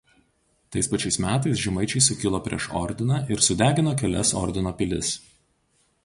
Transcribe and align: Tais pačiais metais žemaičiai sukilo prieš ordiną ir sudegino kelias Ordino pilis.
Tais 0.75 0.87
pačiais 0.93 1.17
metais 1.25 1.59
žemaičiai 1.65 2.01
sukilo 2.05 2.39
prieš 2.47 2.65
ordiną 2.83 3.19
ir 3.35 3.43
sudegino 3.49 3.93
kelias 4.03 4.31
Ordino 4.41 4.73
pilis. 4.81 5.13